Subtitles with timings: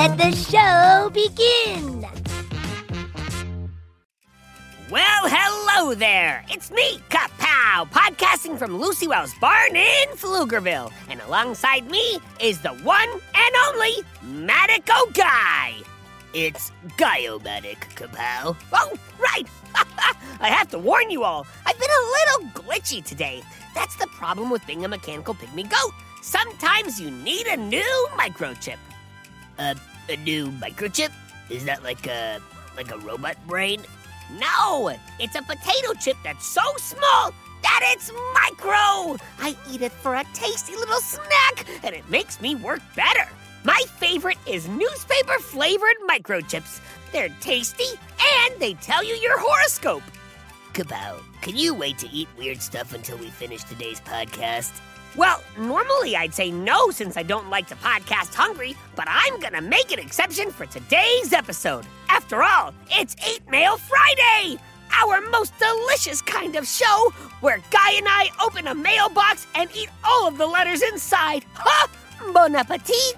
[0.00, 2.06] Let the show begin.
[4.90, 6.42] Well, hello there.
[6.48, 10.90] It's me, Kapow, podcasting from Lucy Wow's barn in Pflugerville.
[11.10, 13.92] And alongside me is the one and only
[14.24, 15.74] Matico Guy.
[16.32, 18.56] It's Guyomatic, Kapow.
[18.72, 19.46] Oh, right.
[20.40, 23.42] I have to warn you all, I've been a little glitchy today.
[23.74, 25.92] That's the problem with being a mechanical pygmy goat.
[26.22, 28.78] Sometimes you need a new microchip.
[29.58, 29.74] Uh,
[30.08, 31.10] a new microchip?
[31.48, 32.40] Is that like a
[32.76, 33.82] like a robot brain?
[34.38, 39.16] No, it's a potato chip that's so small that it's micro.
[39.38, 43.28] I eat it for a tasty little snack, and it makes me work better.
[43.64, 46.80] My favorite is newspaper flavored microchips.
[47.12, 47.98] They're tasty
[48.44, 50.02] and they tell you your horoscope.
[50.72, 54.80] Kapow, can you wait to eat weird stuff until we finish today's podcast?
[55.16, 59.60] Well, normally I'd say no since I don't like to podcast hungry, but I'm gonna
[59.60, 61.84] make an exception for today's episode.
[62.08, 64.58] After all, it's Eat Mail Friday!
[65.02, 69.88] Our most delicious kind of show where Guy and I open a mailbox and eat
[70.04, 71.44] all of the letters inside.
[71.54, 71.88] Ha!
[72.32, 73.16] Bon appetit!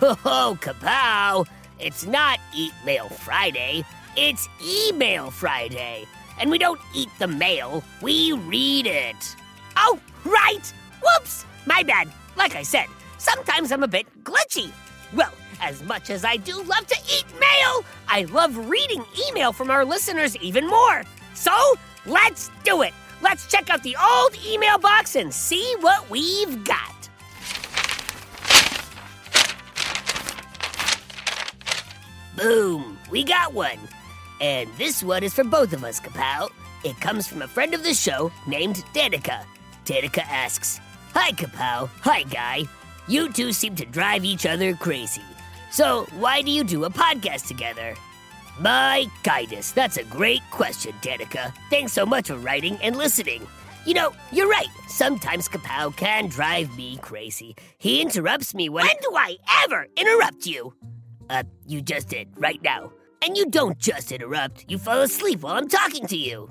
[0.00, 1.46] Ho ho, kapow!
[1.78, 3.84] It's not Eat Mail Friday,
[4.16, 6.06] it's Email Friday.
[6.38, 9.36] And we don't eat the mail, we read it.
[9.76, 10.72] Oh, right!
[11.02, 11.46] Whoops!
[11.66, 12.10] My bad.
[12.36, 12.86] Like I said,
[13.18, 14.70] sometimes I'm a bit glitchy.
[15.14, 19.70] Well, as much as I do love to eat mail, I love reading email from
[19.70, 21.02] our listeners even more.
[21.34, 21.52] So,
[22.04, 22.92] let's do it.
[23.22, 26.92] Let's check out the old email box and see what we've got.
[32.36, 32.98] Boom!
[33.10, 33.78] We got one.
[34.40, 36.50] And this one is for both of us, Kapow.
[36.84, 39.44] It comes from a friend of the show named Dannika.
[39.84, 40.80] Dannika asks,
[41.14, 41.88] Hi, Kapow.
[42.02, 42.64] Hi, Guy.
[43.08, 45.22] You two seem to drive each other crazy.
[45.70, 47.94] So, why do you do a podcast together?
[48.58, 51.52] My goodness, that's a great question, Dannika.
[51.70, 53.46] Thanks so much for writing and listening.
[53.84, 54.68] You know, you're right.
[54.88, 57.54] Sometimes Kapow can drive me crazy.
[57.78, 58.86] He interrupts me when.
[58.86, 60.74] When do I ever interrupt you?
[61.30, 62.90] Uh, you just did, right now.
[63.26, 66.48] And you don't just interrupt, you fall asleep while I'm talking to you.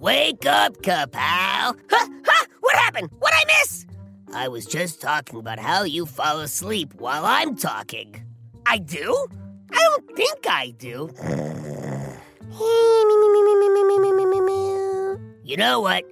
[0.00, 1.12] Wake up, Kapow!
[1.18, 1.74] Ha!
[1.90, 2.46] Ha!
[2.60, 3.10] What happened?
[3.18, 3.84] What'd I miss?
[4.32, 8.24] I was just talking about how you fall asleep while I'm talking.
[8.64, 9.26] I do?
[9.70, 11.10] I don't think I do.
[15.44, 16.04] You know what?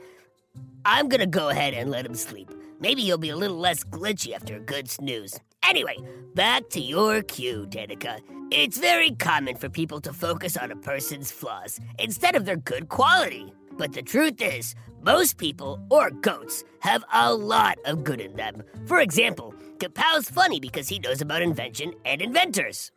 [0.84, 2.50] I'm gonna go ahead and let him sleep.
[2.81, 5.38] Maybe he'll be a little less glitchy after a good snooze.
[5.62, 5.96] Anyway,
[6.34, 8.20] back to your cue, Dannika.
[8.50, 12.88] It's very common for people to focus on a person's flaws instead of their good
[12.88, 13.52] quality.
[13.72, 18.62] But the truth is, most people, or goats, have a lot of good in them.
[18.87, 22.92] For example, Kapow's funny because he knows about invention and inventors.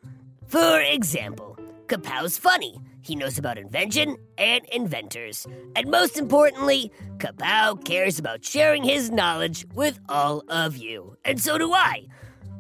[0.48, 1.58] For example,
[1.88, 2.80] Kapow's funny.
[3.04, 5.46] He knows about invention and inventors.
[5.76, 11.18] And most importantly, Kapow cares about sharing his knowledge with all of you.
[11.26, 12.08] And so do I.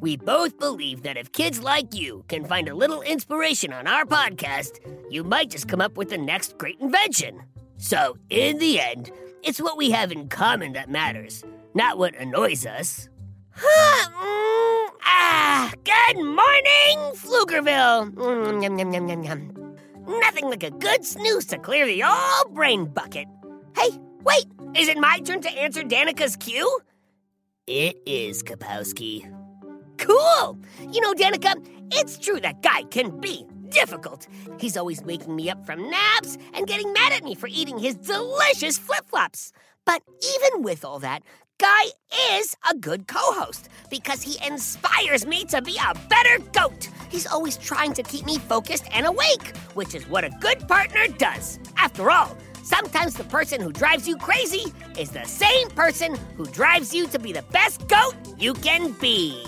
[0.01, 4.03] We both believe that if kids like you can find a little inspiration on our
[4.03, 4.79] podcast,
[5.09, 7.41] you might just come up with the next great invention.
[7.77, 9.11] So, in the end,
[9.43, 13.07] it's what we have in common that matters, not what annoys us.
[13.55, 18.11] Mm, ah, good morning, Pflugerville.
[20.07, 23.27] Nothing like a good snooze to clear the old brain bucket.
[23.75, 23.89] Hey,
[24.23, 24.45] wait,
[24.75, 26.79] is it my turn to answer Dannika's cue?
[27.67, 29.31] It is, Kapowski.
[29.97, 30.59] Cool!
[30.91, 31.55] You know, Dannika,
[31.91, 34.27] it's true that Guy can be difficult.
[34.59, 37.95] He's always waking me up from naps and getting mad at me for eating his
[37.95, 39.53] delicious flip flops.
[39.85, 40.01] But
[40.35, 41.23] even with all that,
[41.63, 41.85] Guy
[42.35, 46.89] is a good co host because he inspires me to be a better goat.
[47.09, 51.07] He's always trying to keep me focused and awake, which is what a good partner
[51.17, 51.59] does.
[51.77, 56.93] After all, sometimes the person who drives you crazy is the same person who drives
[56.93, 59.41] you to be the best goat you can be.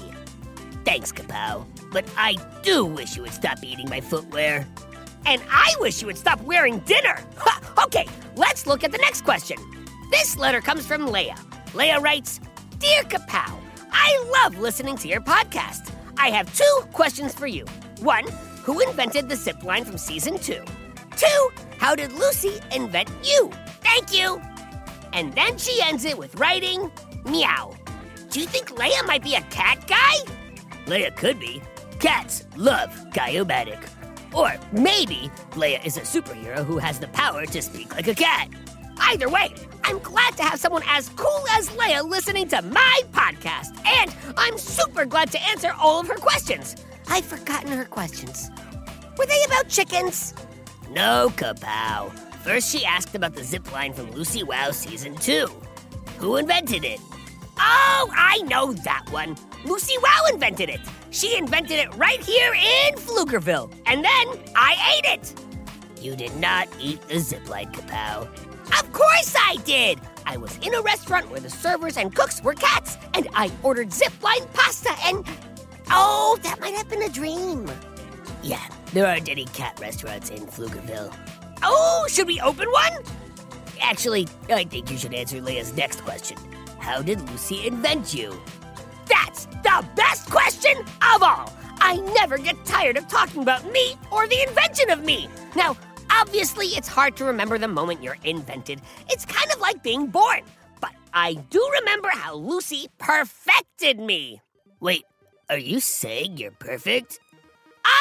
[0.86, 1.66] Thanks, Kapow.
[1.92, 4.66] But I do wish you would stop eating my footwear.
[5.26, 7.20] And I wish you would stop wearing dinner.
[7.40, 8.08] Ha, okay,
[8.38, 9.58] let's look at the next question.
[10.12, 11.36] This letter comes from Leah.
[11.76, 12.40] Leah writes
[12.80, 13.60] Dear Kapow,
[13.92, 15.92] I love listening to your podcast.
[16.18, 17.66] I have two questions for you.
[18.00, 18.26] One,
[18.64, 20.64] who invented the zip line from season two?
[21.18, 23.52] Two, how did Lucy invent you?
[23.82, 24.42] Thank you.
[25.12, 26.90] And then she ends it with writing,
[27.26, 27.76] meow.
[28.30, 30.16] Do you think Leah might be a cat guy?
[30.88, 31.62] Leah could be.
[32.00, 33.86] Cats love Guy-O-Matic.
[34.34, 38.50] Or maybe Leah is a superhero who has the power to speak like a cat.
[38.98, 39.54] Either way,
[39.88, 43.68] I'm glad to have someone as cool as Leah listening to my podcast.
[43.86, 46.76] And I'm super glad to answer all of her questions.
[47.08, 48.50] I've forgotten her questions.
[49.16, 50.34] Were they about chickens?
[50.90, 52.12] No, Kapow.
[52.44, 55.48] First, she asked about the zip line from Lucy Wow Season 2.
[56.18, 57.00] Who invented it?
[57.60, 59.36] Oh, I know that one.
[59.66, 60.82] Lucy Wow invented it.
[61.12, 63.72] She invented it right here in Pflugerville.
[63.86, 65.34] And then I ate it.
[66.02, 68.28] You did not eat the zipline, Kapow.
[68.68, 70.00] Of course I did!
[70.26, 73.90] I was in a restaurant where the servers and cooks were cats, and I ordered
[73.90, 75.26] zipline pasta and.
[75.92, 77.72] Oh, that might have been a dream.
[78.42, 78.64] Yeah,
[78.94, 81.16] there aren't any cat restaurants in Pflugerville.
[81.64, 83.04] Oh, should we open one?
[83.82, 86.38] Actually, I think you should answer Leah's next question.
[86.80, 88.40] How did Lucy invent you?
[89.08, 90.78] That's the best question
[91.14, 91.54] of all!
[91.80, 95.30] I never get tired of talking about me or the invention of me.
[95.56, 95.78] Now,
[96.20, 98.82] obviously, it's hard to remember the moment you're invented.
[99.10, 100.42] It's kind of like being born.
[100.82, 104.42] But I do remember how Lucy perfected me.
[104.80, 105.06] Wait,
[105.50, 107.20] are you saying you're perfect?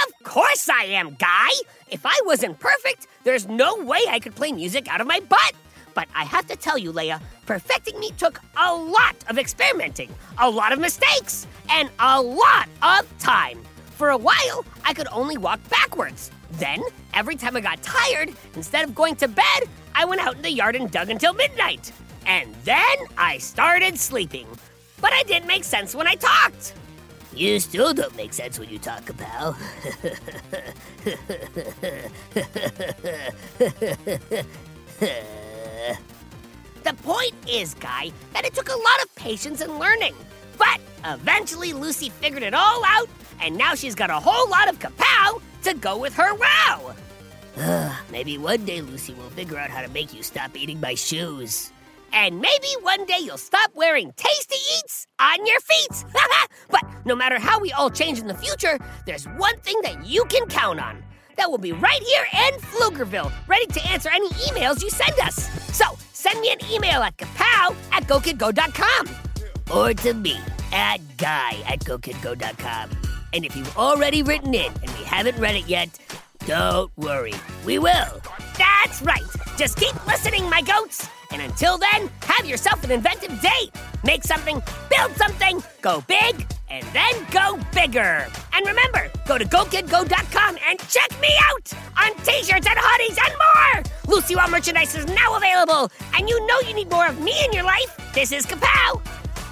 [0.06, 1.50] Of course I am, Guy!
[1.90, 5.52] If I wasn't perfect, there's no way I could play music out of my butt.
[5.92, 10.48] But I have to tell you, Leah, perfecting me took a lot of experimenting, a
[10.50, 13.60] lot of mistakes, and a lot of time.
[13.94, 16.32] For a while, I could only walk backwards.
[16.52, 16.82] Then,
[17.14, 19.62] every time I got tired, instead of going to bed,
[19.94, 21.92] I went out in the yard and dug until midnight.
[22.26, 24.48] And then I started sleeping.
[25.00, 26.74] But I didn't make sense when I talked.
[27.36, 29.56] You still don't make sense when you talk, pal.
[36.82, 40.14] the point is, Guy, that it took a lot of patience and learning.
[40.58, 43.08] But eventually, Lucy figured it all out,
[43.40, 46.94] and now she's got a whole lot of kapow to go with her wow.
[48.10, 51.72] maybe one day Lucy will figure out how to make you stop eating my shoes.
[52.12, 56.04] And maybe one day you'll stop wearing tasty eats on your feet.
[56.70, 60.24] but no matter how we all change in the future, there's one thing that you
[60.26, 61.02] can count on.
[61.36, 65.48] That will be right here in Pflugerville, ready to answer any emails you send us.
[65.76, 69.08] So send me an email at kapow at gokidgo.com
[69.76, 70.38] or to me
[70.72, 73.03] at guy at gokidgo.com.
[73.34, 75.90] And if you've already written in and we haven't read it yet,
[76.46, 77.34] don't worry,
[77.66, 78.20] we will.
[78.56, 79.24] That's right.
[79.56, 81.08] Just keep listening, my goats.
[81.32, 83.72] And until then, have yourself an inventive day.
[84.04, 88.28] Make something, build something, go big, and then go bigger.
[88.52, 94.14] And remember, go to GoKidGo.com and check me out on t-shirts and hoodies and more.
[94.14, 97.52] Lucy Wow merchandise is now available, and you know you need more of me in
[97.52, 97.98] your life.
[98.14, 99.02] This is Kapow.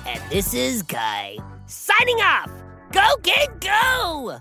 [0.06, 1.38] And this is Guy.
[1.66, 2.61] Signing off.
[2.92, 4.38] Go, kid, go!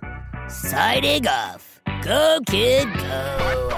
[0.50, 1.80] Signing off.
[2.04, 3.72] Go, kid, go.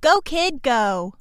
[0.00, 1.14] Go, kid, go.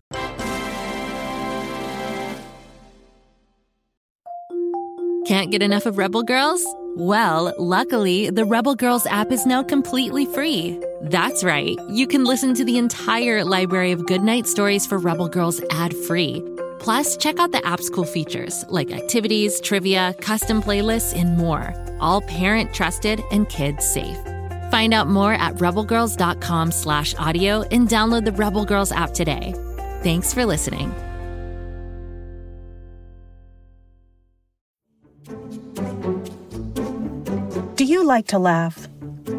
[5.27, 6.65] Can't get enough of Rebel Girls?
[6.95, 10.81] Well, luckily, the Rebel Girls app is now completely free.
[11.03, 15.61] That's right, you can listen to the entire library of goodnight stories for Rebel Girls
[15.69, 16.43] ad free.
[16.81, 21.75] Plus, check out the app's cool features like activities, trivia, custom playlists, and more.
[21.99, 24.17] All parent trusted and kids safe.
[24.71, 29.53] Find out more at rebelgirls.com slash audio and download the Rebel Girls app today.
[30.01, 30.91] Thanks for listening.
[37.75, 38.87] Do you like to laugh?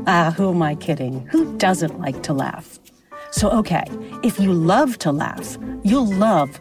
[0.07, 1.27] Ah, who am I kidding?
[1.33, 2.79] Who doesn't like to laugh?
[3.33, 3.85] So, okay,
[4.23, 6.61] if you love to laugh, you'll love